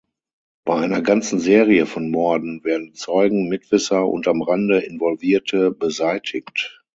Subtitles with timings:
[0.65, 6.81] Bei einer ganzen Serie von Morden werden Zeugen, Mitwisser und am Rande Involvierte beseitigt.